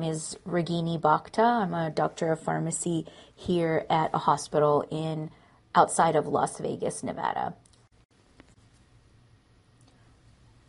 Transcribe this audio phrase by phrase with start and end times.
[0.00, 1.42] name is Ragini Bhakta.
[1.42, 5.30] I'm a doctor of pharmacy here at a hospital in
[5.74, 7.54] outside of Las Vegas, Nevada.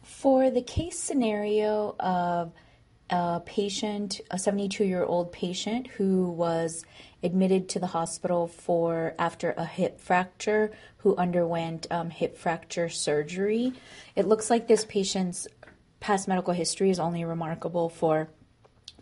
[0.03, 2.51] For the case scenario of
[3.09, 6.83] a patient, a 72 year old patient who was
[7.23, 13.73] admitted to the hospital for after a hip fracture, who underwent um, hip fracture surgery.
[14.15, 15.47] It looks like this patient's
[15.99, 18.29] past medical history is only remarkable for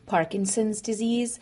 [0.09, 1.39] Parkinson's disease.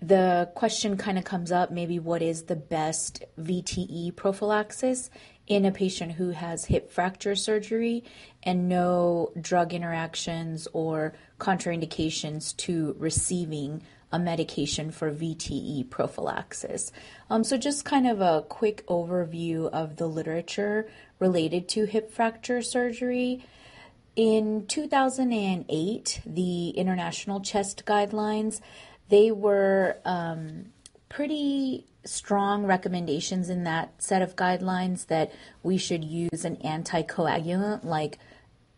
[0.00, 5.10] The question kind of comes up maybe what is the best VTE prophylaxis
[5.46, 8.04] in a patient who has hip fracture surgery
[8.42, 16.92] and no drug interactions or contraindications to receiving a medication for VTE prophylaxis.
[17.28, 20.88] Um, so, just kind of a quick overview of the literature
[21.18, 23.44] related to hip fracture surgery.
[24.18, 28.60] In 2008, the International Chest Guidelines,
[29.10, 30.72] they were um,
[31.08, 38.18] pretty strong recommendations in that set of guidelines that we should use an anticoagulant like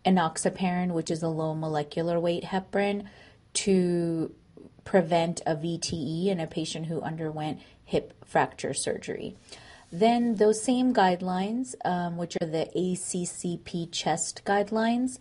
[0.05, 3.06] enoxaparin, which is a low molecular weight heparin,
[3.54, 4.34] to
[4.84, 9.38] prevent a VTE in a patient who underwent hip fracture surgery.
[9.92, 15.19] Then, those same guidelines, um, which are the ACCP chest guidelines,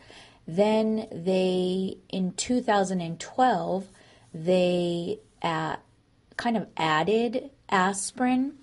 [0.47, 3.87] then they, in 2012,
[4.33, 8.53] they kind of added aspirin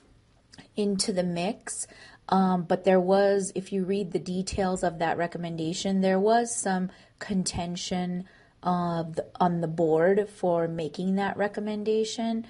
[0.77, 1.87] into the mix.
[2.29, 6.91] Um, but there was, if you read the details of that recommendation, there was some
[7.19, 8.25] contention
[8.63, 9.05] uh,
[9.39, 12.47] on the board for making that recommendation.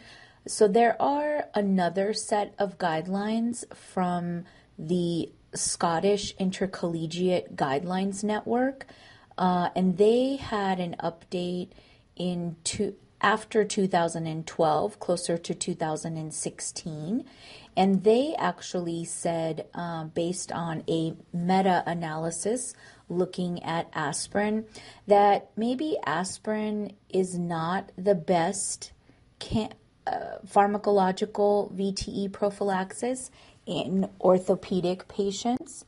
[0.47, 4.45] So there are another set of guidelines from
[4.79, 8.87] the Scottish Intercollegiate Guidelines Network,
[9.37, 11.71] uh, and they had an update
[12.15, 17.25] in two, after 2012, closer to 2016.
[17.77, 22.73] And they actually said, uh, based on a meta analysis
[23.09, 24.67] looking at aspirin,
[25.09, 28.93] that maybe aspirin is not the best
[29.39, 29.75] can-
[30.47, 33.31] pharmacological VTE prophylaxis
[33.67, 35.85] in orthopedic patients.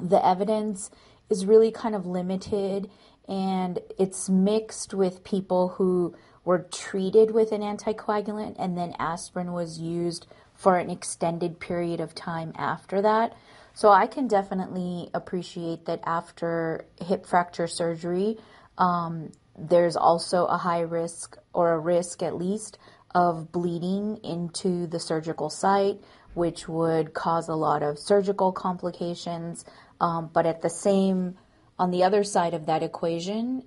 [0.00, 0.90] The evidence
[1.28, 2.90] is really kind of limited
[3.28, 6.14] and it's mixed with people who
[6.44, 12.14] were treated with an anticoagulant and then aspirin was used for an extended period of
[12.14, 13.36] time after that.
[13.74, 18.38] So I can definitely appreciate that after hip fracture surgery,
[18.76, 22.78] um, there's also a high risk or a risk at least
[23.14, 26.00] of bleeding into the surgical site,
[26.34, 29.64] which would cause a lot of surgical complications.
[30.00, 31.36] Um, but at the same,
[31.78, 33.64] on the other side of that equation,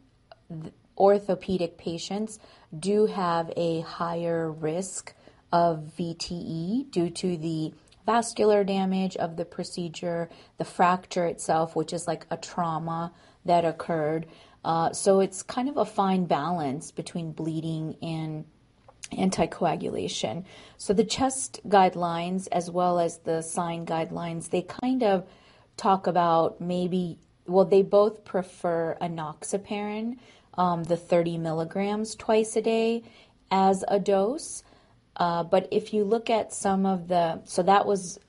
[0.97, 2.39] orthopedic patients
[2.77, 5.13] do have a higher risk
[5.51, 7.73] of VTE due to the
[8.05, 13.11] vascular damage of the procedure, the fracture itself, which is like a trauma
[13.45, 14.27] that occurred.
[14.63, 18.45] Uh, so it's kind of a fine balance between bleeding and
[19.11, 20.45] anticoagulation.
[20.77, 25.27] So the chest guidelines, as well as the sign guidelines, they kind of
[25.77, 30.17] talk about maybe, well, they both prefer enoxaparin
[30.57, 33.03] um, the 30 milligrams twice a day
[33.51, 34.63] as a dose.
[35.17, 38.19] Uh, but if you look at some of the, so that was,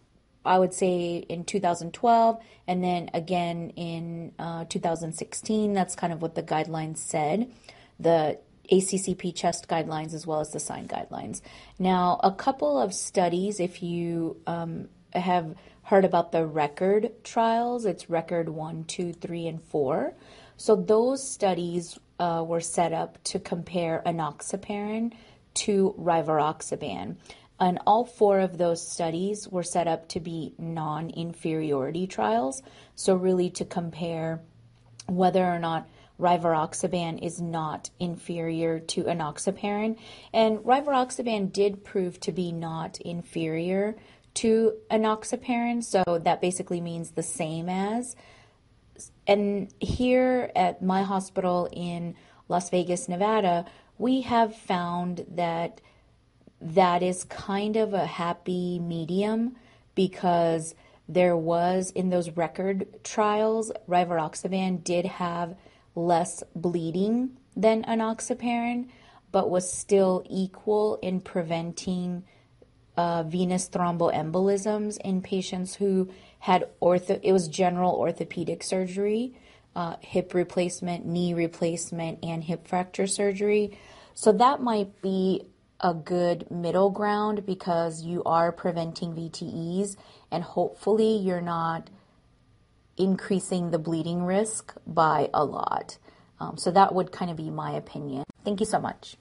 [0.45, 6.35] I would say, in 2012, and then again in uh, 2016, that's kind of what
[6.35, 7.51] the guidelines said.
[7.99, 8.39] The
[8.71, 11.41] ACCP chest guidelines as well as the sign guidelines.
[11.79, 18.11] Now, a couple of studies, if you um, have heard about the record trials, it's
[18.11, 20.15] record one, two, three, and four.
[20.57, 25.13] So those studies uh, were set up to compare enoxaparin
[25.55, 27.17] to rivaroxaban.
[27.59, 32.63] And all four of those studies were set up to be non inferiority trials.
[32.95, 34.43] So, really, to compare
[35.07, 35.89] whether or not
[36.21, 39.99] rivaroxaban is not inferior to enoxaparin.
[40.33, 43.97] And rivaroxaban did prove to be not inferior
[44.35, 45.83] to enoxaparin.
[45.83, 48.17] So, that basically means the same as
[49.27, 52.15] and here at my hospital in
[52.49, 53.67] Las Vegas, Nevada,
[53.99, 55.81] we have found that
[56.61, 59.57] that is kind of a happy medium
[59.95, 60.75] because
[61.09, 65.57] there was in those record trials, rivaroxaban did have
[65.97, 68.89] less bleeding than enoxaparin,
[69.33, 72.23] but was still equal in preventing
[72.97, 76.09] uh, venous thromboembolisms in patients who
[76.39, 79.35] had ortho, it was general orthopedic surgery,
[79.75, 83.79] uh, hip replacement, knee replacement, and hip fracture surgery.
[84.15, 85.43] So that might be
[85.81, 89.97] a good middle ground because you are preventing VTEs
[90.31, 91.91] and hopefully you're not
[92.97, 95.99] increasing the bleeding risk by a lot.
[96.41, 98.25] Um, so that would kind of be my opinion.
[98.45, 99.17] Thank you so much.